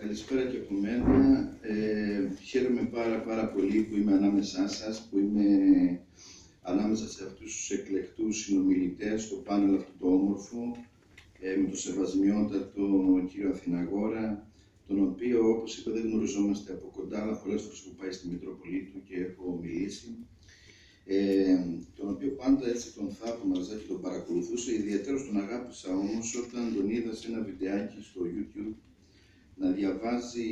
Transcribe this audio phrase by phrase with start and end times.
[0.00, 1.14] Καλησπέρα και από μένα.
[1.60, 5.46] Ε, χαίρομαι πάρα πάρα πολύ που είμαι ανάμεσά σας, που είμαι
[6.62, 10.76] ανάμεσα σε αυτούς τους εκλεκτούς συνομιλητές στο πάνελ αυτό το όμορφο,
[11.40, 12.86] ε, με το σεβασμιότατο
[13.30, 14.46] κύριο Αθηναγόρα,
[14.86, 18.90] τον οποίο, όπως είπα, δεν γνωριζόμαστε από κοντά, αλλά πολλές φορές έχω πάει στη Μητρόπολη
[18.92, 20.16] του και έχω μιλήσει.
[21.04, 21.58] Ε,
[21.96, 26.90] τον οποίο πάντα έτσι τον θαύμαζα και τον παρακολουθούσα, ιδιαίτερα τον αγάπησα όμως όταν τον
[26.90, 28.89] είδα σε ένα βιντεάκι στο YouTube
[29.60, 30.48] να διαβάζει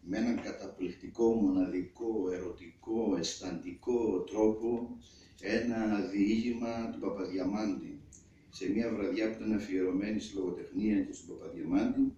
[0.00, 4.98] με έναν καταπληκτικό, μοναδικό, ερωτικό, αισθαντικό τρόπο
[5.40, 8.00] ένα διήγημα του Παπαδιαμάντη
[8.50, 12.12] σε μια βραδιά που ήταν αφιερωμένη στη λογοτεχνία και στον Παπαδιαμάντη.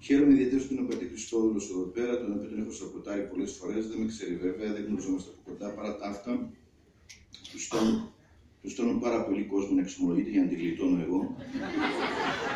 [0.00, 3.52] Χαίρομαι ιδιαίτερα που είναι ο Πατή Χριστόδουλο εδώ πέρα, τον οποίο τον έχω σαποτάρει πολλές
[3.52, 3.88] φορές.
[3.88, 5.74] Δεν με ξέρει βέβαια, δεν γνωριζόμαστε από κοντά.
[5.74, 6.52] Παρά τα αυτά,
[7.52, 11.36] τους στέλνω πάρα πολύ κόσμο να εξομολογείται για να τη γλιτώνω εγώ.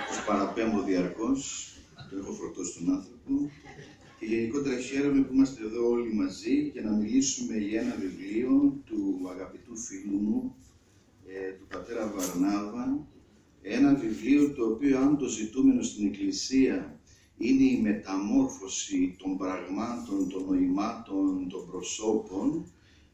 [0.08, 1.71] Τους παραπέμπω διαρκώς
[2.12, 3.50] το έχω φορτώσει τον άνθρωπο.
[4.18, 9.28] Και γενικότερα χαίρομαι που είμαστε εδώ όλοι μαζί για να μιλήσουμε για ένα βιβλίο του
[9.30, 10.56] αγαπητού φίλου μου,
[11.26, 13.06] ε, του πατέρα Βαρνάβα.
[13.62, 17.00] Ένα βιβλίο το οποίο αν το ζητούμενο στην Εκκλησία
[17.36, 22.66] είναι η μεταμόρφωση των πραγμάτων, των νοημάτων, των προσώπων,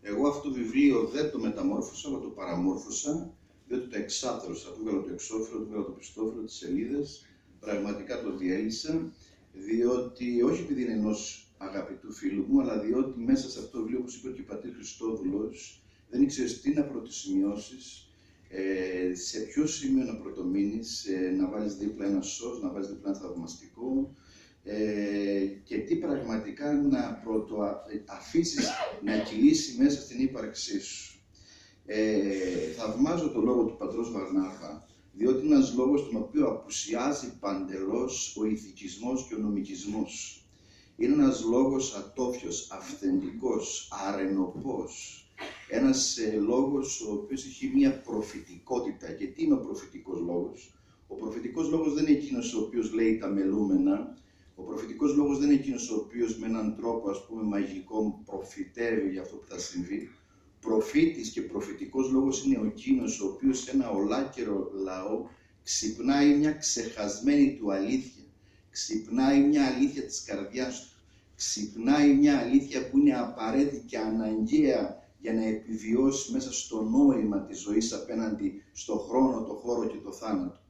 [0.03, 3.35] εγώ αυτό το βιβλίο δεν το μεταμόρφωσα, αλλά το παραμόρφωσα,
[3.69, 7.28] διότι το εξάθρωσα, του έβαλα το εξώφυλλο, του έβαλα το πιστόφυλλο, τις σελίδες,
[7.61, 9.13] πραγματικά το διέλυσα,
[9.53, 13.99] διότι όχι επειδή είναι ενός αγαπητού φίλου μου, αλλά διότι μέσα σε αυτό το βιβλίο,
[13.99, 18.11] όπως είπε και ο πατήρ Χριστόδουλος, δεν ήξερες τι να πρωτοσημειώσεις,
[18.49, 23.11] ε, σε ποιο σημείο να πρωτομείνεις, ε, να βάλεις δίπλα ένα σο, να βάλεις δίπλα
[23.11, 24.15] ένα θαυμαστικό,
[24.65, 28.69] ε, και τι πραγματικά να πρωτοαφήσεις
[29.03, 31.21] να κυλήσει μέσα στην ύπαρξή σου.
[31.87, 34.88] Ε, θαυμάζω το λόγο του πατρός Βαρνάβα,
[35.19, 40.43] διότι είναι ένας λόγος τον οποίο απουσιάζει παντελώς ο ηθικισμός και ο νομικισμός.
[40.97, 45.23] Είναι ένας λόγος ατόφιος, αυθεντικός, αρενοπός.
[45.69, 49.13] Ένας ε, λόγος ο οποίος έχει μία προφητικότητα.
[49.13, 50.73] Και τι είναι ο προφητικός λόγος;
[51.09, 54.17] Ο προφητικός λόγος δεν είναι εκείνος ο οποίος λέει τα μελούμενα.
[54.57, 59.11] Ο προφητικός λόγος δεν είναι εκείνος ο οποίος με έναν τρόπο ας πούμε μαγικό προφητεύει
[59.11, 60.11] για αυτό που θα συμβεί
[60.61, 65.27] προφήτης και προφητικός λόγος είναι ο εκείνος ο οποίος σε ένα ολάκερο λαό
[65.63, 68.23] ξυπνάει μια ξεχασμένη του αλήθεια,
[68.71, 70.97] ξυπνάει μια αλήθεια της καρδιάς του,
[71.37, 77.59] ξυπνάει μια αλήθεια που είναι απαραίτητη και αναγκαία για να επιβιώσει μέσα στο νόημα της
[77.61, 80.61] ζωής απέναντι στο χρόνο, το χώρο και το θάνατο.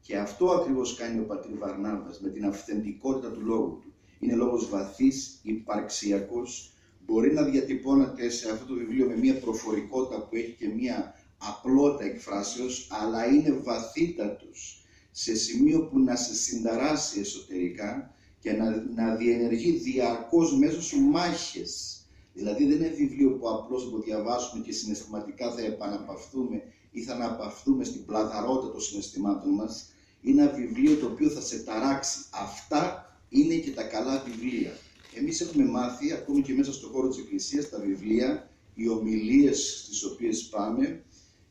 [0.00, 3.92] Και αυτό ακριβώς κάνει ο πατήρ Βαρνάβας με την αυθεντικότητα του λόγου του.
[4.18, 6.71] Είναι λόγος βαθύς, υπαρξιακός,
[7.06, 12.04] μπορεί να διατυπώνεται σε αυτό το βιβλίο με μια προφορικότητα που έχει και μια απλότητα
[12.04, 19.70] εκφράσεως, αλλά είναι βαθύτατος σε σημείο που να σε συνταράσει εσωτερικά και να, να διενεργεί
[19.70, 21.96] διαρκώς μέσα σου μάχες.
[22.34, 27.84] Δηλαδή δεν είναι βιβλίο που απλώς το διαβάσουμε και συναισθηματικά θα επαναπαυθούμε ή θα αναπαυθούμε
[27.84, 29.92] στην πλαθαρότητα των συναισθημάτων μας.
[30.20, 32.18] Είναι ένα βιβλίο το οποίο θα σε ταράξει.
[32.30, 34.72] Αυτά είναι και τα καλά βιβλία.
[35.14, 40.04] Εμείς έχουμε μάθει, ακόμη και μέσα στον χώρο της Εκκλησίας, τα βιβλία, οι ομιλίες στις
[40.04, 41.02] οποίες πάμε,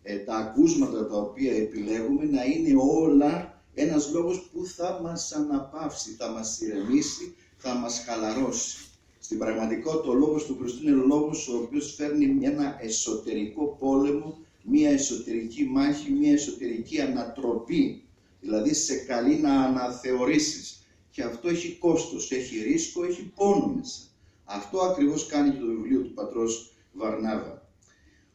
[0.03, 6.11] ε, τα ακούσματα τα οποία επιλέγουμε, να είναι όλα ένας λόγος που θα μας αναπαύσει,
[6.11, 8.77] θα μας ηρεμήσει, θα μας χαλαρώσει.
[9.19, 14.37] Στην πραγματικότητα ο λόγος του Χριστού είναι ο λόγος ο οποίος φέρνει ένα εσωτερικό πόλεμο,
[14.63, 18.03] μια εσωτερική μάχη, μια εσωτερική ανατροπή.
[18.41, 20.80] Δηλαδή σε καλεί να αναθεωρήσεις
[21.11, 24.01] και αυτό έχει κόστος, έχει ρίσκο, έχει πόνο μέσα.
[24.45, 27.69] Αυτό ακριβώς κάνει και το βιβλίο του πατρός Βαρνάβα.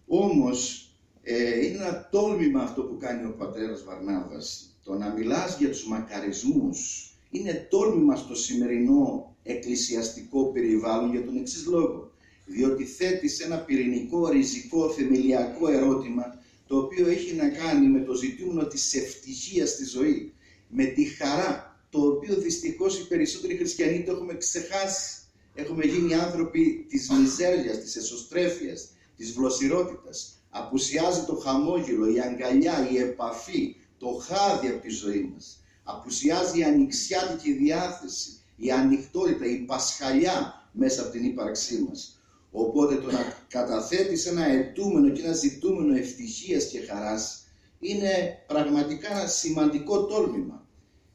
[0.07, 0.91] Όμως,
[1.23, 4.79] ε, είναι ένα τόλμημα αυτό που κάνει ο πατέρας Βαρνάβας.
[4.85, 11.67] Το να μιλάς για τους μακαρισμούς είναι τόλμημα στο σημερινό εκκλησιαστικό περιβάλλον για τον εξής
[11.67, 12.11] λόγο.
[12.47, 18.67] Διότι θέτει ένα πυρηνικό, ριζικό, θεμελιακό ερώτημα το οποίο έχει να κάνει με το ζητούμενο
[18.67, 20.33] της ευτυχίας στη ζωή,
[20.69, 21.66] με τη χαρά
[21.97, 25.17] το οποίο δυστυχώς οι περισσότεροι χριστιανοί το έχουμε ξεχάσει.
[25.55, 30.41] Έχουμε γίνει άνθρωποι της μιζέριας, της εσωστρέφειας, της βλοσιρότητας.
[30.51, 35.59] Απουσιάζει το χαμόγελο, η αγκαλιά, η επαφή, το χάδι από τη ζωή μας.
[35.85, 42.21] Απουσιάζει η ανοιξιάτικη διάθεση, η ανοιχτότητα, η πασχαλιά μέσα από την ύπαρξή μας.
[42.51, 47.45] Οπότε το να καταθέτεις ένα ετούμενο και ένα ζητούμενο ευτυχίας και χαράς
[47.81, 50.66] είναι πραγματικά ένα σημαντικό τόλμημα.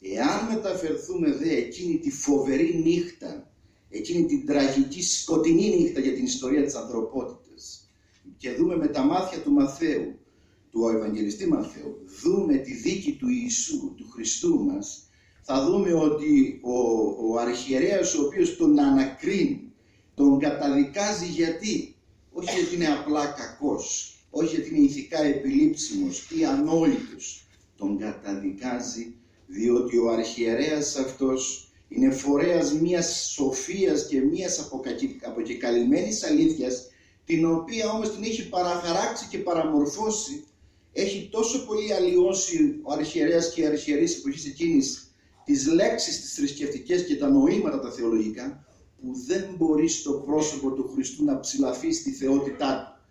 [0.04, 3.52] Εάν μεταφερθούμε δε εκείνη τη φοβερή νύχτα,
[3.90, 7.90] εκείνη την τραγική σκοτεινή νύχτα για την ιστορία της ανθρωπότητας
[8.38, 10.20] και δούμε με τα μάτια του Μαθαίου,
[10.72, 15.10] του Ευαγγελιστή Μαθαίου, δούμε τη δίκη του Ιησού, του Χριστού μας,
[15.42, 16.78] θα δούμε ότι ο,
[17.28, 19.72] ο αρχιερέας ο οποίος τον ανακρίνει,
[20.16, 21.96] τον καταδικάζει γιατί,
[22.32, 27.48] όχι γιατί είναι απλά κακός, όχι γιατί είναι ηθικά επιλήψιμος ή ανόητος,
[27.78, 29.16] τον καταδικάζει
[29.52, 34.70] διότι ο αρχιερέας αυτός είναι φορέας μιας σοφίας και μιας
[35.22, 36.90] αποκεκαλυμμένης αλήθειας
[37.26, 40.44] την οποία όμως την έχει παραχαράξει και παραμορφώσει
[40.94, 45.12] έχει τόσο πολύ αλλοιώσει ο αρχιερέας και η αρχιερής εποχής εκείνης
[45.46, 48.66] τις λέξεις τις θρησκευτικές και τα νοήματα τα θεολογικά
[49.02, 53.02] που δεν μπορεί στο πρόσωπο του Χριστού να ψηλαφεί στη θεότητά του.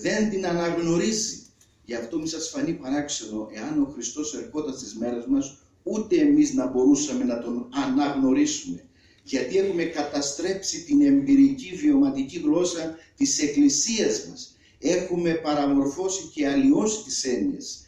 [0.00, 1.46] Δεν την αναγνωρίζει.
[1.84, 6.52] Γι' αυτό μη σας φανεί παράξενο εάν ο Χριστός ερχόταν στις μέρες μας ούτε εμείς
[6.54, 8.84] να μπορούσαμε να τον αναγνωρίσουμε.
[9.24, 14.56] Γιατί έχουμε καταστρέψει την εμπειρική βιωματική γλώσσα της Εκκλησίας μας.
[14.78, 17.86] Έχουμε παραμορφώσει και αλλοιώσει τις έννοιες.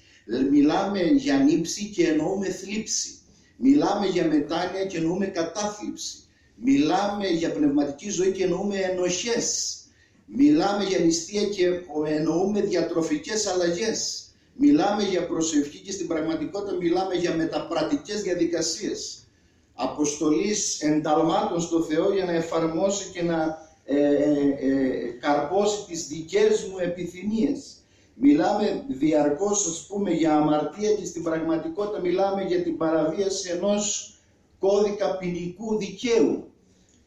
[0.51, 3.09] Μιλάμε για νύψη και εννοούμε θλίψη.
[3.57, 6.17] Μιλάμε για μετάνοια και εννοούμε κατάθλιψη.
[6.57, 9.79] Μιλάμε για πνευματική ζωή και εννοούμε ενοχές.
[10.27, 11.67] Μιλάμε για νηστεία και
[12.07, 14.24] εννοούμε διατροφικές αλλαγές.
[14.57, 19.29] Μιλάμε για προσευχή και στην πραγματικότητα μιλάμε για μεταπρατικές διαδικασίες.
[19.75, 24.31] Αποστολής ενταλμάτων στο Θεό για να εφαρμόσει και να ε, ε,
[24.61, 27.77] ε, καρπώσει τις δικές μου επιθυμίες.
[28.15, 34.15] Μιλάμε διαρκώς ας πούμε για αμαρτία και στην πραγματικότητα μιλάμε για την παραβίαση ενός
[34.59, 36.45] κώδικα ποινικού δικαίου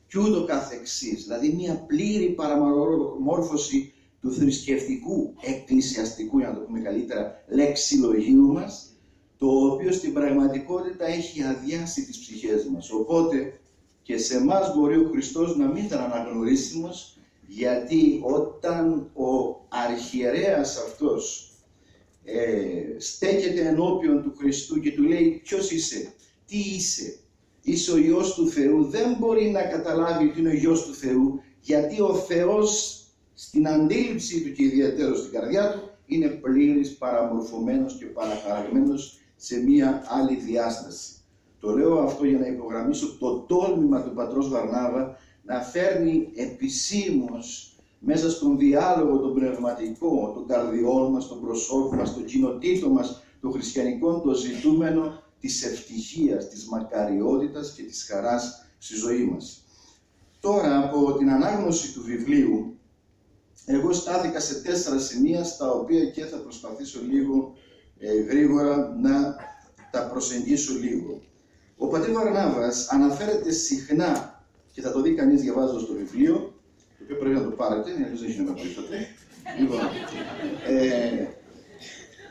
[0.08, 1.24] και ούτω καθεξής.
[1.24, 8.92] Δηλαδή μια πλήρη παραμόρφωση του θρησκευτικού, εκκλησιαστικού, για να το πούμε καλύτερα, λεξιλογίου μας,
[9.38, 12.92] το οποίο στην πραγματικότητα έχει αδειάσει τις ψυχές μας.
[12.92, 13.60] Οπότε
[14.02, 17.18] και σε εμάς μπορεί ο Χριστός να μην ήταν αναγνωρίσιμος,
[17.48, 21.52] γιατί όταν ο αρχιερέας αυτός
[22.24, 26.14] ε, στέκεται ενώπιον του Χριστού και του λέει ποιος είσαι,
[26.46, 27.20] τι είσαι,
[27.62, 31.42] είσαι ο Υιός του Θεού, δεν μπορεί να καταλάβει ότι είναι ο Υιός του Θεού,
[31.62, 33.02] γιατί ο Θεός
[33.40, 40.04] στην αντίληψή του και ιδιαίτερα στην καρδιά του είναι πλήρης, παραμορφωμένος και παραχαραγμένος σε μία
[40.08, 41.12] άλλη διάσταση.
[41.60, 48.30] Το λέω αυτό για να υπογραμμίσω το τόλμημα του πατρός Βαρνάβα να φέρνει επισήμως μέσα
[48.30, 54.22] στον διάλογο τον πνευματικό, των καρδιών μας, των προσώπων μας, των κοινοτήτων μας, των χριστιανικών,
[54.22, 59.64] το ζητούμενο της ευτυχίας, της μακαριότητας και της χαράς στη ζωή μας.
[60.40, 62.77] Τώρα από την ανάγνωση του βιβλίου
[63.70, 67.54] εγώ στάθηκα σε τέσσερα σημεία στα οποία και θα προσπαθήσω λίγο
[68.00, 69.36] ε, γρήγορα να
[69.92, 71.22] τα προσεγγίσω λίγο.
[71.78, 74.44] Ο πατήρ Βαρνάβας αναφέρεται συχνά
[74.74, 76.34] και θα το δει κανείς διαβάζοντας το βιβλίο,
[76.98, 78.54] το οποίο πρέπει να το πάρετε, αλλιώς δεν έχει να
[79.60, 79.80] Λοιπόν,
[80.68, 81.28] ε,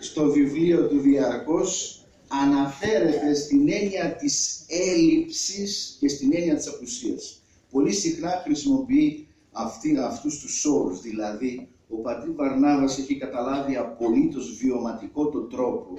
[0.00, 7.40] στο βιβλίο του διαρκώς αναφέρεται στην έννοια της έλλειψης και στην έννοια της απουσίας.
[7.70, 15.28] Πολύ συχνά χρησιμοποιεί αυτή, αυτούς τους όρους, δηλαδή ο πατήρ Βαρνάβας έχει καταλάβει απολύτως βιωματικό
[15.28, 15.98] τον τρόπο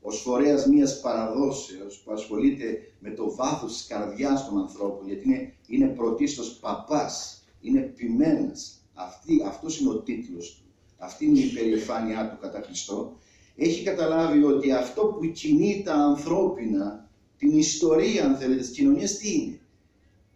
[0.00, 5.54] ως φορέας μιας παραδόσεως που ασχολείται με το βάθος της καρδιάς των ανθρώπων, γιατί είναι,
[5.66, 8.72] είναι πρωτίστως παπάς, είναι ποιμένας.
[8.94, 10.62] Αυτή, αυτός είναι ο τίτλος του.
[10.98, 13.16] Αυτή είναι η υπερηφάνειά του κατά Χριστό.
[13.56, 19.34] Έχει καταλάβει ότι αυτό που κινεί τα ανθρώπινα, την ιστορία αν θέλετε της κοινωνίας, τι
[19.34, 19.60] είναι;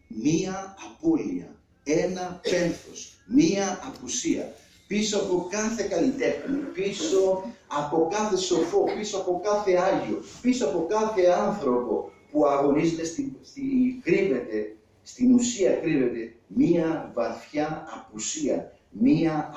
[0.08, 1.52] Μία απώλεια
[1.84, 4.53] ένα πένθος, μία απουσία.
[4.86, 11.27] Πίσω από κάθε καλλιτέχνη, πίσω από κάθε σοφό, πίσω από κάθε Άγιο, πίσω από κάθε
[11.27, 13.62] άνθρωπο που αγωνίζεται, στη, στη,
[14.03, 19.51] κρύβεται, στην ουσία κρύβεται μία βαθιά απουσία, μία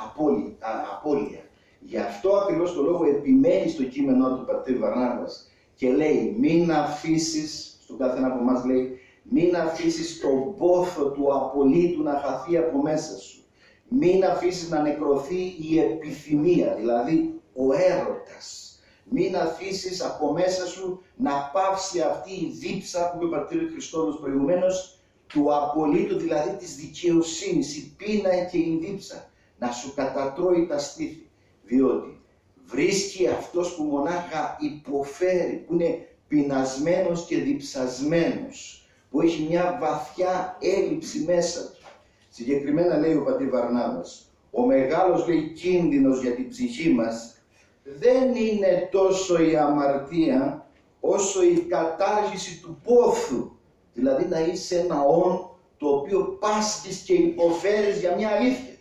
[0.92, 1.44] απώλεια.
[1.80, 7.78] Γι' αυτό ακριβώς το λόγο επιμένει στο κείμενό του πατήρ Βαρνάβας και λέει μην αφήσεις,
[7.84, 12.82] στον κάθε ένα από εμάς λέει, μην αφήσεις τον πόθο του απολύτου να χαθεί από
[12.82, 13.44] μέσα σου.
[13.88, 18.80] Μην αφήσεις να νεκρωθεί η επιθυμία, δηλαδή ο έρωτας.
[19.10, 24.20] Μην αφήσεις από μέσα σου να πάυσει αυτή η δίψα που είπε ο πατήρ Χριστόδος
[24.20, 29.30] προηγουμένως, του απολύτου δηλαδή της δικαιοσύνης, η πείνα και η δίψα,
[29.60, 31.30] να σου κατατρώει τα στήθη.
[31.64, 32.22] Διότι
[32.66, 38.85] βρίσκει αυτός που μονάχα υποφέρει, που είναι πεινασμένος και διψασμένος,
[39.16, 41.88] που έχει μια βαθιά έλλειψη μέσα του.
[42.30, 47.38] Συγκεκριμένα λέει ο Πατήρ Βαρνάβας, ο μεγάλος λέει κίνδυνος για την ψυχή μας
[47.84, 50.66] δεν είναι τόσο η αμαρτία
[51.00, 53.52] όσο η κατάργηση του πόθου.
[53.94, 58.76] Δηλαδή να είσαι ένα όν το οποίο πάσχεις και υποφέρεις για μια αλήθεια.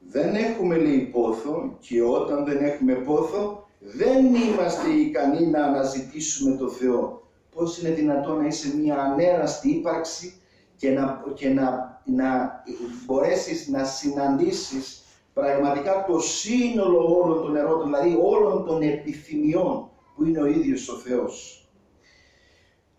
[0.00, 6.68] Δεν έχουμε λέει πόθο και όταν δεν έχουμε πόθο δεν είμαστε ικανοί να αναζητήσουμε το
[6.68, 7.24] Θεό
[7.56, 10.40] πώς είναι δυνατόν να είσαι μια ανέραστη ύπαρξη
[10.76, 12.62] και να, και να, να
[13.06, 20.40] μπορέσεις να συναντήσεις πραγματικά το σύνολο όλων των ερώτων, δηλαδή όλων των επιθυμιών που είναι
[20.40, 21.60] ο ίδιος ο Θεός.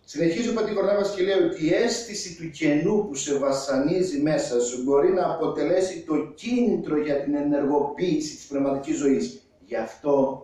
[0.06, 0.76] Συνεχίζει ο Πατήρ
[1.16, 6.04] και λέει ότι η αίσθηση του κενού που σε βασανίζει μέσα σου μπορεί να αποτελέσει
[6.08, 9.42] το κίνητρο για την ενεργοποίηση της πνευματικής ζωής.
[9.66, 10.42] Γι' αυτό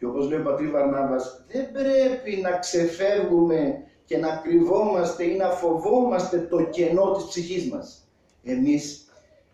[0.00, 5.50] και όπως λέει ο Πατήρ Βαρνάβας, δεν πρέπει να ξεφεύγουμε και να κρυβόμαστε ή να
[5.50, 8.08] φοβόμαστε το κενό της ψυχής μας.
[8.42, 9.04] Εμείς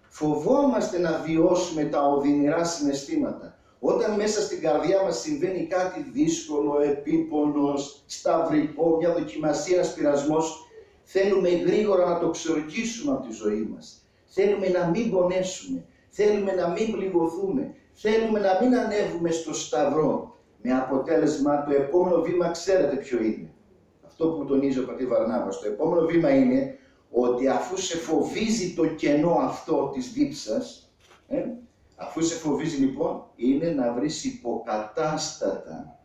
[0.08, 3.58] φοβόμαστε να βιώσουμε τα οδυνηρά συναισθήματα.
[3.80, 10.68] Όταν μέσα στην καρδιά μας συμβαίνει κάτι δύσκολο, επίπονος, σταυρικό, μια δοκιμασία, ένας πειρασμός,
[11.02, 14.08] θέλουμε γρήγορα να το ξορκίσουμε από τη ζωή μας.
[14.26, 20.35] Θέλουμε να μην πονέσουμε, θέλουμε να μην πληγωθούμε, θέλουμε να μην ανέβουμε στο σταυρό.
[20.62, 23.50] Με αποτέλεσμα το επόμενο βήμα ξέρετε ποιο είναι.
[24.06, 25.60] Αυτό που τονίζει ο πατήρ Βαρνάβας.
[25.60, 26.78] Το επόμενο βήμα είναι
[27.10, 30.90] ότι αφού σε φοβίζει το κενό αυτό της δίψας,
[31.28, 31.44] ε,
[31.96, 35.98] αφού σε φοβίζει λοιπόν, είναι να βρεις υποκατάστατα,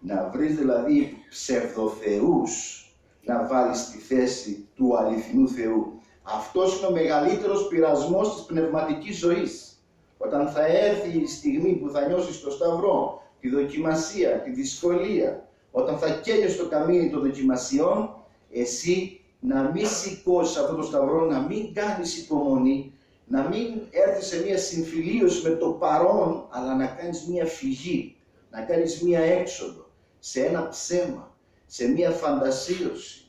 [0.00, 2.86] να βρεις δηλαδή ψευδοθεούς,
[3.24, 6.00] να βάλεις στη θέση του αληθινού Θεού.
[6.22, 9.82] Αυτός είναι ο μεγαλύτερος πειρασμός της πνευματικής ζωής.
[10.18, 15.98] Όταν θα έρθει η στιγμή που θα νιώσεις το σταυρό, τη δοκιμασία, τη δυσκολία, όταν
[15.98, 18.14] θα καίγεσαι στο καμίνι των δοκιμασιών,
[18.52, 22.92] εσύ να μην σηκώσεις αυτό το σταυρό, να μην κάνεις υπομονή,
[23.26, 28.16] να μην έρθεις σε μια συμφιλίωση με το παρόν, αλλά να κάνεις μια φυγή,
[28.50, 29.86] να κάνεις μια έξοδο,
[30.18, 33.24] σε ένα ψέμα, σε μια φαντασίωση,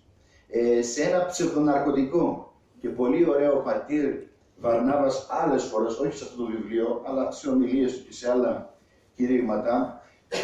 [0.49, 2.53] ε, σε ένα ψευδοναρκωτικό.
[2.81, 4.13] Και πολύ ωραίο ο πατήρ
[4.59, 8.77] Βαρνάβας άλλες φορές, όχι σε αυτό το βιβλίο, αλλά σε ομιλίες του και σε άλλα
[9.15, 10.02] κηρύγματα,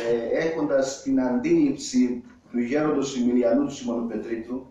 [0.09, 4.69] ε, έχοντας την αντίληψη του γέροντος Εμιλιανού του Σιμωνοπετρίτου,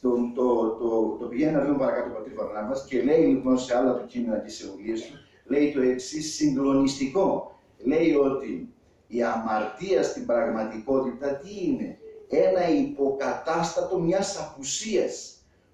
[0.00, 3.76] το, το, το, το πηγαίνει ένα βήμα παρακάτω ο πατήρ Βαρνάβας και λέει λοιπόν σε
[3.76, 5.12] άλλα του κείμενα και σε ουλίες του,
[5.46, 7.58] λέει το εξής συγκλονιστικό.
[7.84, 8.74] Λέει ότι
[9.06, 15.28] η αμαρτία στην πραγματικότητα τι είναι, ένα υποκατάστατο μιας απουσίας.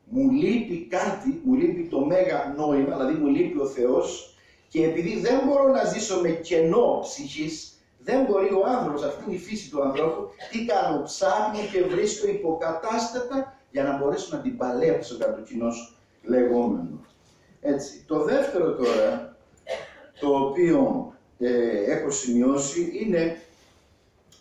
[0.04, 4.34] Μου λείπει κάτι, μου λείπει το μέγα νόημα, δηλαδή μου λείπει ο Θεός
[4.68, 9.34] και επειδή δεν μπορώ να ζήσω με κενό ψυχής, δεν μπορεί ο άνθρωπος, αυτή είναι
[9.34, 14.56] η φύση του ανθρώπου, τι κάνω, ψάχνω και βρίσκω υποκατάστατα για να μπορέσω να την
[14.56, 15.68] παλέψω κατά το κοινό
[16.22, 17.04] λεγόμενο.
[17.60, 18.04] Έτσι.
[18.06, 19.36] Το δεύτερο τώρα,
[20.20, 23.40] το οποίο ε, έχω σημειώσει, είναι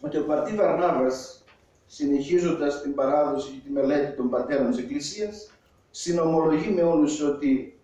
[0.01, 1.44] ότι ο Παρτί Βαρνάβας,
[1.86, 5.51] συνεχίζοντας την παράδοση και τη μελέτη των πατέρων της Εκκλησίας,
[5.92, 7.80] συνομολογεί με όλους ότι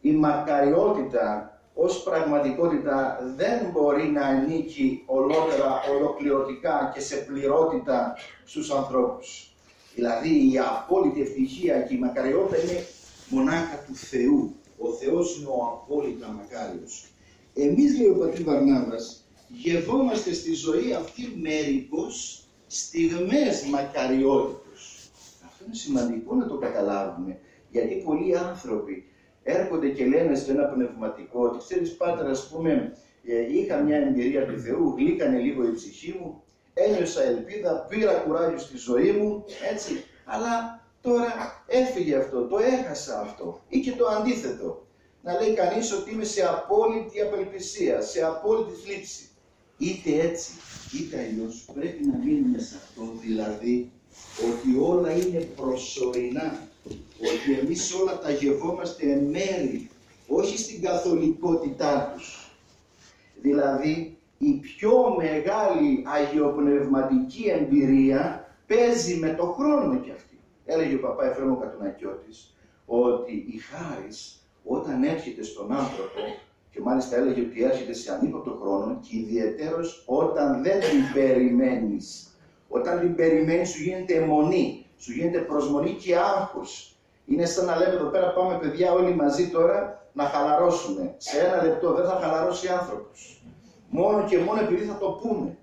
[0.00, 9.50] η μακαριότητα ως πραγματικότητα δεν μπορεί να ανήκει ολότερα, ολοκληρωτικά και σε πληρότητα στους ανθρώπους.
[9.94, 12.86] Δηλαδή η απόλυτη ευτυχία και η μακαριότητα είναι
[13.28, 14.54] μονάχα του Θεού.
[14.78, 17.06] Ο Θεός είναι ο απόλυτα μακάριος.
[17.54, 25.10] Εμείς, λέει ο Πατήρ Βαρνάβας, γευόμαστε στη ζωή αυτή μερικώς στιγμές μακαριότητος.
[25.46, 27.38] Αυτό είναι σημαντικό να το καταλάβουμε,
[27.70, 29.04] γιατί πολλοί άνθρωποι
[29.46, 34.46] έρχονται και λένε στο ένα πνευματικό ότι ξέρεις Πάτερ, ας πούμε, ε, είχα μια εμπειρία
[34.46, 36.42] του Θεού, γλύκανε λίγο η ψυχή μου,
[36.74, 43.60] ένιωσα ελπίδα, πήρα κουράγιο στη ζωή μου, έτσι, αλλά τώρα έφυγε αυτό, το έχασα αυτό
[43.68, 44.86] ή και το αντίθετο.
[45.22, 49.28] Να λέει κανείς ότι είμαι σε απόλυτη απελπισία, σε απόλυτη θλίψη.
[49.78, 50.52] Είτε έτσι,
[50.98, 53.90] είτε αλλιώς πρέπει να μείνουμε σε αυτό, δηλαδή
[54.48, 56.68] ότι όλα είναι προσωρινά
[57.18, 59.90] ότι εμείς όλα τα γευόμαστε μέρη,
[60.26, 62.50] όχι στην καθολικότητά τους.
[63.42, 70.38] Δηλαδή, η πιο μεγάλη αγιοπνευματική εμπειρία παίζει με το χρόνο κι αυτή.
[70.64, 72.54] Έλεγε ο παπά Εφραίμο Κατουνακιώτης
[72.86, 76.20] ότι η χάρις όταν έρχεται στον άνθρωπο
[76.70, 82.30] και μάλιστα έλεγε ότι έρχεται σε ανύποπτο χρόνο και ιδιαίτερος όταν δεν την περιμένεις.
[82.68, 86.96] Όταν την περιμένεις σου γίνεται αιμονή, σου γίνεται προσμονή και άγχος.
[87.26, 91.14] Είναι σαν να λέμε εδώ πέρα πάμε παιδιά όλοι μαζί τώρα να χαλαρώσουμε.
[91.16, 93.42] Σε ένα λεπτό δεν θα χαλαρώσει άνθρωπος.
[93.88, 95.56] Μόνο και μόνο επειδή θα το πούμε.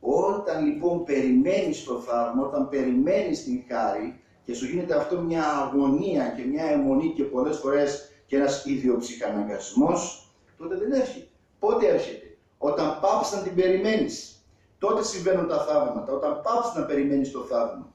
[0.00, 6.28] Όταν λοιπόν περιμένεις το θαύμα, όταν περιμένεις την χάρη και σου γίνεται αυτό μια αγωνία
[6.36, 11.28] και μια αιμονή και πολλές φορές και ένας ιδιοψυχαναγκασμός, τότε δεν έρχεται.
[11.58, 14.42] Πότε έρχεται; Όταν πάψει να την περιμένεις.
[14.78, 16.12] Τότε συμβαίνουν τα θαύματα.
[16.12, 17.92] Όταν πάψει να περιμένεις το θαύμα.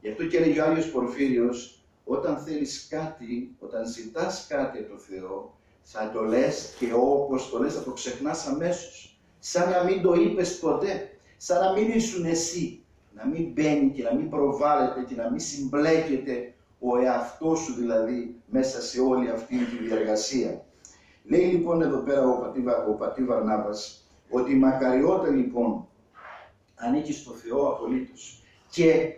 [0.00, 4.98] Γι' αυτό και έλεγε ο Άγιος Πορφύριος, όταν θέλεις κάτι, όταν ζητάς κάτι από τον
[4.98, 9.18] Θεό, θα το λες και όπως το λες θα το ξεχνάς αμέσως.
[9.38, 11.10] Σαν να μην το είπες ποτέ.
[11.36, 12.80] Σαν να μην ήσουν εσύ.
[13.14, 18.34] να μην μπαίνει και να μην προβάλλεται και να μην συμπλέκεται ο εαυτός σου δηλαδή
[18.46, 20.64] μέσα σε όλη αυτή τη διαργασία.
[21.24, 25.86] Λέει λοιπόν εδώ πέρα ο Πατή, ο Πατή Βαρνάβας ότι η μακαριότητα λοιπόν
[26.74, 29.12] ανήκει στο Θεό απολύτως και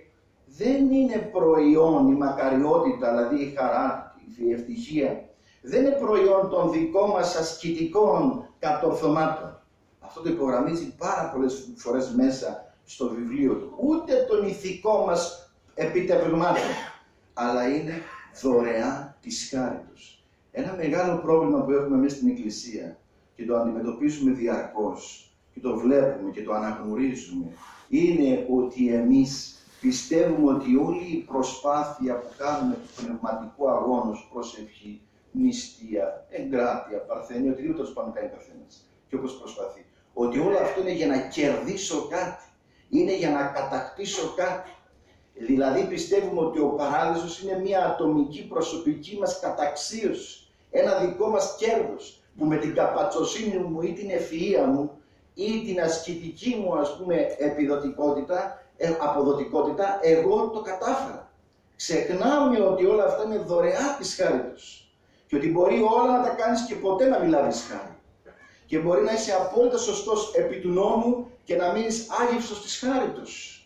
[0.56, 5.28] δεν είναι προϊόν η μακαριότητα, δηλαδή η χαρά, η ευτυχία,
[5.62, 9.56] δεν είναι προϊόν των δικών μας ασκητικών κατορθωμάτων.
[10.00, 13.74] Αυτό το υπογραμμίζει πάρα πολλές φορές μέσα στο βιβλίο του.
[13.80, 16.70] Ούτε των ηθικών μας επιτευγμάτων,
[17.34, 17.92] αλλά είναι
[18.42, 20.24] δωρεά της χάριτος.
[20.50, 22.98] Ένα μεγάλο πρόβλημα που έχουμε μέσα στην Εκκλησία
[23.34, 27.46] και το αντιμετωπίζουμε διαρκώς και το βλέπουμε και το αναγνωρίζουμε
[27.88, 35.00] είναι ότι εμείς πιστεύουμε ότι όλη η προσπάθεια που κάνουμε του πνευματικού αγώνα προσευχή,
[35.32, 39.84] νηστεία, εγκράτεια, παρθένεια, οτιδήποτε τέλο πάντων κάνει καθένας και όπως προσπαθεί.
[40.12, 42.44] Ότι όλο αυτό είναι για να κερδίσω κάτι,
[42.88, 44.70] είναι για να κατακτήσω κάτι.
[45.34, 52.22] Δηλαδή πιστεύουμε ότι ο παράδεισος είναι μια ατομική προσωπική μας καταξίωση, ένα δικό μας κέρδος,
[52.38, 54.90] που με την καπατσοσύνη μου ή την ευφυΐα μου
[55.34, 58.67] ή την ασκητική μου ας πούμε επιδοτικότητα, ε,
[59.00, 61.30] αποδοτικότητα, εγώ το κατάφερα.
[61.76, 64.92] Ξεχνάμε ότι όλα αυτά είναι δωρεά της χάριτος
[65.26, 67.96] και ότι μπορεί όλα να τα κάνεις και ποτέ να μην λάβεις χάρη.
[68.66, 73.62] Και μπορεί να είσαι απόλυτα σωστός επί του νόμου και να μείνεις άγευσος της χάριτος.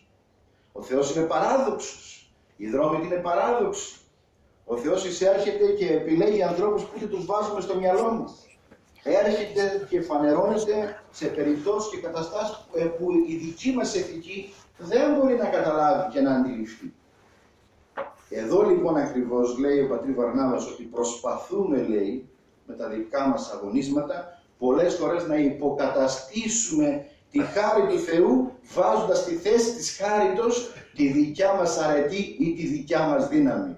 [0.71, 2.31] Ο Θεός είναι παράδοξος.
[2.57, 3.95] Οι δρόμοι είναι παράδοξοι.
[4.65, 8.43] Ο Θεός εισέρχεται και επιλέγει ανθρώπους που δεν τους βάζουμε στο μυαλό μας
[9.03, 15.35] έρχεται και φανερώνεται σε περιπτώσεις και καταστάσεις ε, που η δική μας ηθική δεν μπορεί
[15.35, 16.93] να καταλάβει και να αντιληφθεί.
[18.29, 22.29] Εδώ λοιπόν ακριβώς λέει ο πατρί Βαρνάβας ότι προσπαθούμε λέει
[22.65, 29.35] με τα δικά μας αγωνίσματα πολλές φορές να υποκαταστήσουμε τη χάρη του Θεού βάζοντας στη
[29.35, 33.77] θέση της χάριτος τη δικιά μας αρετή ή τη δικιά μας δύναμη.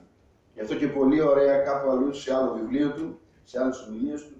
[0.53, 4.35] Γι' αυτό και πολύ ωραία κάπου αλλού σε άλλο βιβλίο του, σε άλλες ομιλίες του,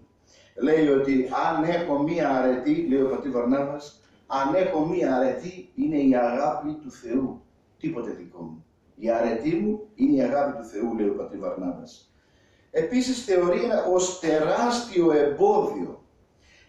[0.56, 5.98] λέει ότι αν έχω μία αρετή, λέει ο πατήρ Βαρνάβας, αν έχω μία αρετή είναι
[5.98, 7.42] η αγάπη του Θεού.
[7.80, 8.66] Τίποτε δικό μου.
[8.96, 12.10] Η αρετή μου είναι η αγάπη του Θεού, λέει ο πατήρ Βαρνάβας.
[12.72, 13.60] Επίσης θεωρεί
[13.94, 16.04] ως τεράστιο εμπόδιο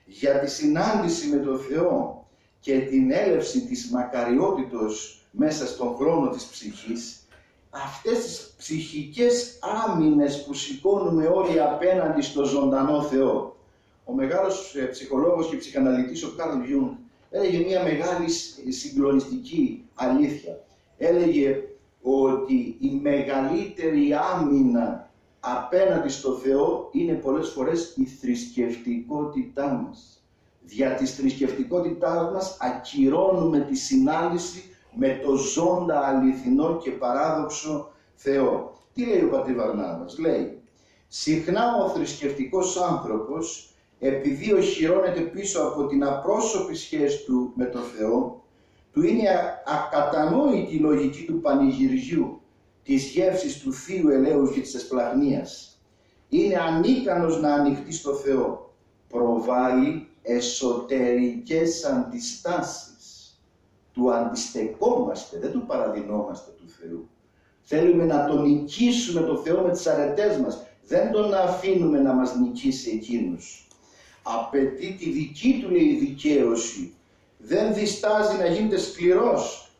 [0.05, 2.27] για τη συνάντηση με τον Θεό
[2.61, 7.27] και την έλευση της μακαριότητος μέσα στον χρόνο της ψυχής,
[7.71, 13.57] αυτές τις ψυχικές άμυνες που σηκώνουμε όλοι απέναντι στο ζωντανό Θεό.
[14.05, 16.93] Ο μεγάλος ε, ψυχολόγος και ψυχαναλυτής ο Καρλ Γιούγκ
[17.37, 18.31] έλεγε μια μεγάλη
[18.69, 20.65] συγκλονιστική αλήθεια.
[20.97, 21.63] Έλεγε
[22.03, 30.21] ότι η μεγαλύτερη άμυνα απέναντι στο Θεό είναι πολλές φορές η θρησκευτικότητά μας.
[30.63, 34.63] Δια της θρησκευτικότητάς μας ακυρώνουμε τη συνάντηση
[34.95, 38.75] με το ζώντα αληθινό και παράδοξο Θεό.
[38.95, 40.61] Τι λέει ο πατήρ Βαρνάβας, λέει
[41.09, 48.45] «Συχνά ο θρησκευτικός άνθρωπος επειδή οχυρώνεται πίσω από την απρόσωπη σχέση του με τον Θεό,
[48.93, 49.29] του είναι
[49.67, 52.41] ακατανόητη η λογική του πανηγυριού,
[52.83, 55.81] της γεύσης του Θείου Ελέους και της εσπλαγνίας.
[56.29, 58.75] Είναι ανίκανος να ανοιχτεί στο Θεό.
[59.09, 62.95] Προβάλλει εσωτερικές αντιστάσεις.
[63.93, 67.09] Του αντιστεκόμαστε, δεν του παραδεινόμαστε του Θεού.
[67.61, 70.67] Θέλουμε να τον νικήσουμε το Θεό με τις αρετές μας.
[70.87, 73.66] Δεν τον αφήνουμε να μας νικήσει εκείνους
[74.27, 76.93] απαιτεί τη δική του λέει δικαίωση.
[77.39, 79.71] Δεν διστάζει να γίνεται σκληρός,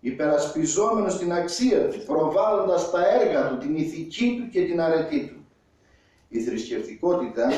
[0.00, 5.46] υπερασπιζόμενος την αξία του, προβάλλοντας τα έργα του, την ηθική του και την αρετή του.
[6.28, 7.50] Η θρησκευτικότητα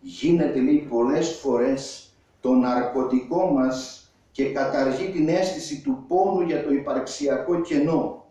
[0.00, 2.08] γίνεται λέει πολλές φορές
[2.40, 8.26] το ναρκωτικό μας και καταργεί την αίσθηση του πόνου για το υπαρξιακό κενό,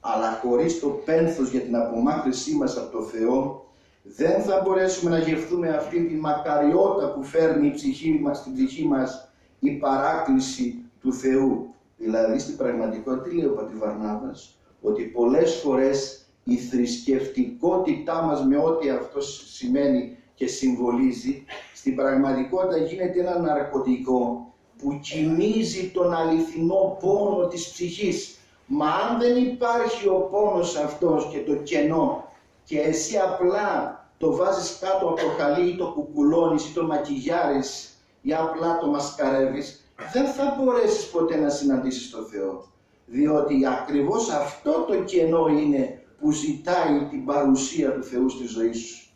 [0.00, 3.67] αλλά χωρίς το πένθος για την απομάκρυσή μας από το Θεό,
[4.16, 8.84] δεν θα μπορέσουμε να γευτούμε αυτή τη μακαριότητα που φέρνει η ψυχή μας, στην ψυχή
[8.84, 11.74] μας η παράκληση του Θεού.
[11.96, 18.90] Δηλαδή στην πραγματικότητα τι λέει ο Πατιβαρνάβας, ότι πολλές φορές η θρησκευτικότητά μας με ό,τι
[18.90, 21.44] αυτό σημαίνει και συμβολίζει,
[21.74, 28.38] στην πραγματικότητα γίνεται ένα ναρκωτικό που κοιμίζει τον αληθινό πόνο της ψυχής.
[28.66, 32.24] Μα αν δεν υπάρχει ο πόνος αυτός και το κενό
[32.64, 37.98] και εσύ απλά το βάζεις κάτω από το χαλί ή το κουκουλώνεις ή το μακιγιάρεις
[38.22, 42.66] ή απλά το μασκαρεύεις, δεν θα μπορέσεις ποτέ να συναντήσεις τον Θεό.
[43.06, 49.06] Διότι ακριβώς αυτό το κενό είναι που ζητάει την παρουσία του Θεού στη ζωή σου.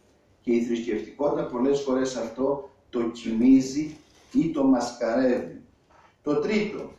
[0.41, 3.97] Και η θρησκευτικότητα πολλές φορές αυτό το κοιμίζει
[4.33, 5.61] ή το μασκαρεύει.
[6.23, 6.91] Το τρίτο,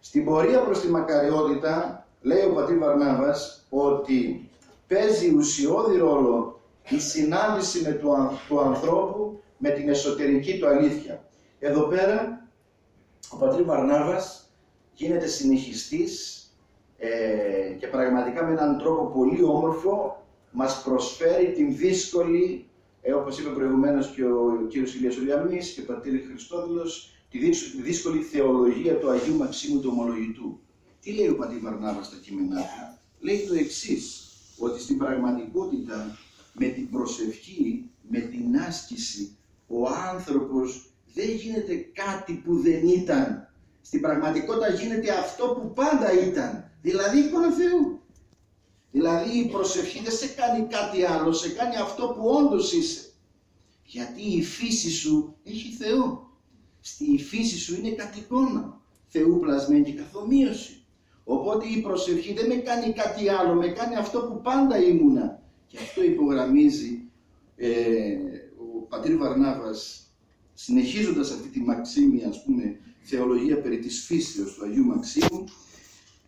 [0.00, 4.48] Στην πορεία προς τη μακαριότητα, λέει ο πατήρ Βαρνάβας, ότι
[4.88, 8.10] παίζει ουσιώδη ρόλο η συνάντηση με του,
[8.48, 11.24] του ανθρώπου με την εσωτερική του αλήθεια.
[11.58, 12.46] Εδώ πέρα,
[13.28, 14.50] ο πατήρ Βαρνάβας
[14.94, 16.36] γίνεται συνεχιστής
[16.98, 22.66] ε, και πραγματικά με έναν τρόπο πολύ όμορφο μας προσφέρει την δύσκολη,
[23.02, 27.38] ε, όπως είπε προηγουμένως και ο κύριος Ηλίας Ουλιαμής και ο πατήρ Χριστόδηλος, τη
[27.82, 30.60] δύσκολη θεολογία του Αγίου Μαξίμου του Ομολογητού.
[31.00, 34.26] Τι λέει ο πατήρ Βαρνάβας στα κείμενά του; Λέει το εξής
[34.58, 36.18] ότι στην πραγματικότητα
[36.52, 39.36] με την προσευχή, με την άσκηση,
[39.66, 43.52] ο άνθρωπος δεν γίνεται κάτι που δεν ήταν.
[43.82, 46.70] Στην πραγματικότητα γίνεται αυτό που πάντα ήταν.
[46.82, 48.00] Δηλαδή εικόνα Θεού.
[48.90, 53.10] Δηλαδή η προσευχή δεν σε κάνει κάτι άλλο, σε κάνει αυτό που όντως είσαι.
[53.84, 56.30] Γιατί η φύση σου έχει Θεό.
[56.80, 58.80] Στη φύση σου είναι κατ' εικόνα.
[59.06, 60.84] Θεού πλασμένη και καθομοίωση.
[61.24, 65.41] Οπότε η προσευχή δεν με κάνει κάτι άλλο, με κάνει αυτό που πάντα ήμουνα.
[65.72, 67.02] Και αυτό υπογραμμίζει
[67.56, 68.16] ε,
[68.58, 70.10] ο πατήρ Βαρνάβας,
[70.54, 75.44] συνεχίζοντας αυτή τη μαξίμια, ας πούμε, θεολογία περί της φύσεως του Αγίου Μαξίμου,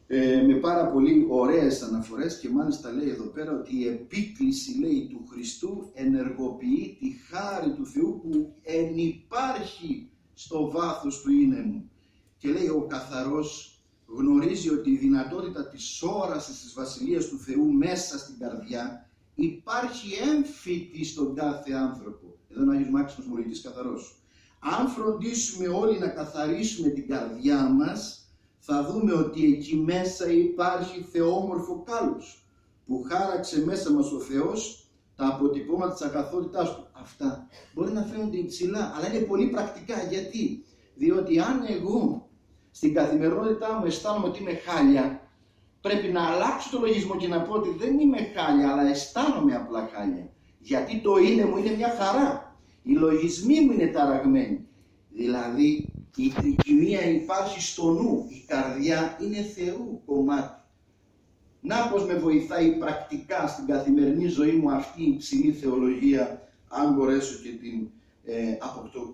[0.06, 5.08] ε, με πάρα πολύ ωραίες αναφορές και μάλιστα λέει εδώ πέρα ότι η επίκληση λέει
[5.10, 11.90] του Χριστού ενεργοποιεί τη χάρη του Θεού που ενυπάρχει στο βάθος του είναι μου.
[12.38, 18.18] Και λέει ο καθαρός γνωρίζει ότι η δυνατότητα της όρασης της Βασιλείας του Θεού μέσα
[18.18, 22.36] στην καρδιά υπάρχει έμφυτη στον κάθε άνθρωπο.
[22.50, 24.18] Εδώ είναι ο Άγιος Μάξιμος Μολυτής καθαρός.
[24.58, 31.82] Αν φροντίσουμε όλοι να καθαρίσουμε την καρδιά μας, θα δούμε ότι εκεί μέσα υπάρχει θεόμορφο
[31.86, 32.46] κάλος
[32.86, 36.86] που χάραξε μέσα μας ο Θεός τα αποτυπώματα της αγαθότητάς του.
[36.92, 40.02] Αυτά μπορεί να φαίνονται υψηλά, αλλά είναι πολύ πρακτικά.
[40.02, 42.28] Γιατί; Διότι αν εγώ
[42.70, 45.23] στην καθημερινότητά μου αισθάνομαι ότι είμαι χάλια,
[45.86, 49.90] πρέπει να αλλάξω το λογισμό και να πω ότι δεν είμαι χάλια, αλλά αισθάνομαι απλά
[49.92, 50.28] χάλια.
[50.58, 52.56] Γιατί το είναι μου είναι μια χαρά.
[52.82, 54.66] Οι λογισμοί μου είναι ταραγμένοι.
[55.10, 60.60] Δηλαδή η τρικυμία υπάρχει στο νου, η καρδιά είναι Θεού κομμάτι.
[61.60, 67.42] Να πως με βοηθάει πρακτικά στην καθημερινή ζωή μου αυτή η υψηλή θεολογία, αν μπορέσω
[67.42, 67.88] και την
[68.24, 68.58] ε,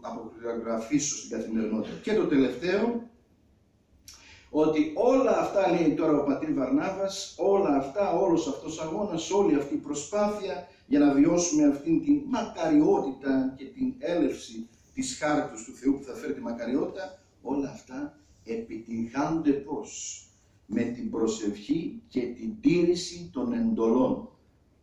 [0.00, 1.94] αποκραγραφήσω στην καθημερινότητα.
[2.02, 3.10] Και το τελευταίο,
[4.50, 9.54] ότι όλα αυτά λέει τώρα ο πατήρ Βαρνάβας, όλα αυτά, όλος αυτός ο αγώνας, όλη
[9.54, 15.72] αυτή η προσπάθεια για να βιώσουμε αυτήν την μακαριότητα και την έλευση της χάρτης του
[15.72, 20.24] Θεού που θα φέρει τη μακαριότητα, όλα αυτά επιτυγχάνονται πώς;
[20.66, 24.28] Με την προσευχή και την τήρηση των εντολών.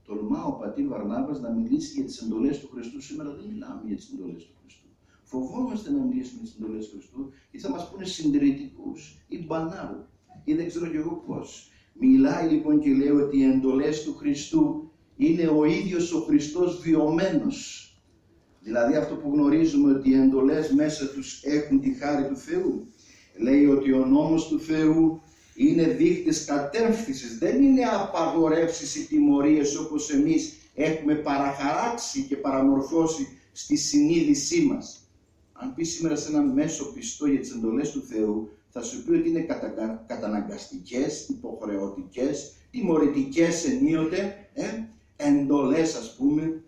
[0.06, 3.02] Τολμά ο πατήρ Βαρνάβας να μιλήσει για τις εντολές του Χριστού.
[3.02, 4.87] Σήμερα δεν μιλάμε για τις εντολές του Χριστού.
[5.30, 9.96] Φοβόμαστε να μιλήσουμε για τις εντολές του Χριστού ή θα μας πούνε συντηρητικούς ή μπανάλ
[10.44, 11.72] ή δεν ξέρω κι εγώ πώς.
[11.94, 17.88] Μιλάει λοιπόν και λέει ότι οι εντολές του Χριστού είναι ο ίδιος ο Χριστός βιωμένος
[18.68, 22.88] Δηλαδή αυτό που γνωρίζουμε ότι οι εντολές μέσα τους έχουν τη χάρη του Θεού.
[23.38, 25.22] Λέει ότι ο νόμος του Θεού
[25.56, 33.76] είναι δείχτες κατεύθυνσης, δεν είναι απαγορεύσεις ή τιμωρίες όπως εμείς έχουμε παραχαράξει και παραμορφώσει στη
[33.76, 35.07] συνείδησή μας.
[35.60, 39.12] Αν πεις σήμερα σε ένα μέσο πιστό για τις εντολές του Θεού, θα σου πει
[39.12, 40.04] ότι είναι κατα...
[40.08, 44.84] καταναγκαστικές, υποχρεωτικές, τιμωρητικές ενίοτε, ε,
[45.16, 46.62] εντολές ας πούμε,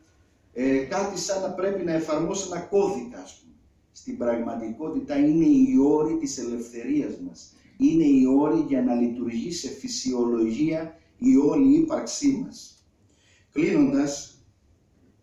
[0.54, 3.54] ε, κάτι σαν να πρέπει να εφαρμόσει ένα κώδικα, ας πούμε.
[3.92, 7.54] Στην πραγματικότητα είναι η όρη της ελευθερίας μας.
[7.78, 12.84] Είναι η όρη για να λειτουργεί σε φυσιολογία η όλη ύπαρξή μας.
[13.52, 14.44] Κλείνοντας,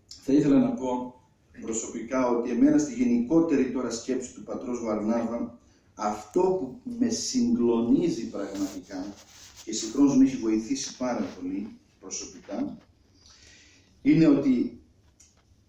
[0.07, 1.16] θα ήθελα να πω
[1.61, 5.59] προσωπικά ότι εμένα στη γενικότερη τώρα σκέψη του πατρός Βαρνάβα,
[5.95, 9.15] αυτό που με συγκλονίζει πραγματικά
[9.65, 11.69] και συγχρόνως με έχει βοηθήσει πάρα πολύ
[12.01, 12.79] προσωπικά,
[14.03, 14.81] είναι ότι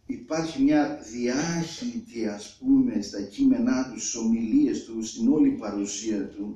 [0.06, 6.54] υπάρχει μια διάχυτη ας πούμε στα κείμενά του, στις ομιλίες του, στην όλη παρουσία του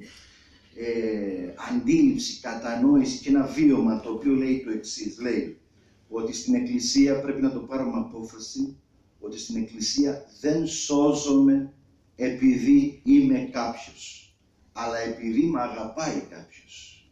[0.76, 5.20] ε, αντίληψη, κατανόηση και ένα βίωμα το οποίο λέει το εξής.
[5.20, 5.58] λέει
[6.10, 8.76] ότι στην Εκκλησία πρέπει να το πάρουμε απόφαση
[9.21, 11.73] ότι στην Εκκλησία δεν σώζομαι
[12.15, 14.21] επειδή είμαι κάποιος
[14.73, 17.05] αλλά επειδή με αγαπάει κάποιος.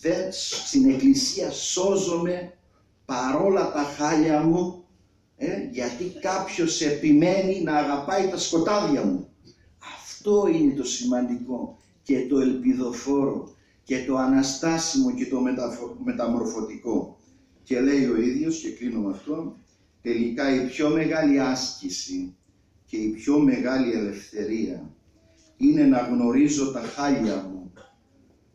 [0.00, 0.32] Δεν,
[0.66, 2.52] στην Εκκλησία σώζομαι
[3.04, 4.84] παρόλα τα χάλια μου
[5.36, 9.28] ε, γιατί κάποιος επιμένει να αγαπάει τα σκοτάδια μου.
[9.96, 15.40] Αυτό είναι το σημαντικό και το ελπιδοφόρο και το αναστάσιμο και το
[16.04, 17.18] μεταμορφωτικό.
[17.62, 19.56] Και λέει ο ίδιος, και κλείνω με αυτό,
[20.06, 22.36] τελικά η πιο μεγάλη άσκηση
[22.86, 24.90] και η πιο μεγάλη ελευθερία
[25.56, 27.56] είναι να γνωρίζω τα χάλια μου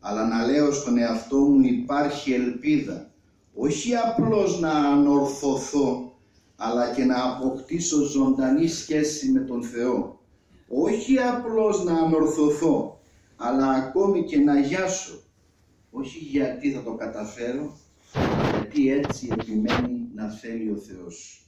[0.04, 3.10] αλλά να λέω στον εαυτό μου υπάρχει ελπίδα.
[3.54, 6.16] Όχι απλώς να ανορθωθώ,
[6.56, 10.20] αλλά και να αποκτήσω ζωντανή σχέση με τον Θεό.
[10.68, 13.00] Όχι απλώς να ανορθωθώ,
[13.36, 15.22] αλλά ακόμη και να γιάσω.
[15.90, 17.76] Όχι γιατί θα το καταφέρω,
[18.50, 21.41] γιατί έτσι επιμένει να θέλει ο Θεός.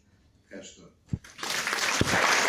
[0.54, 2.43] Cá estou.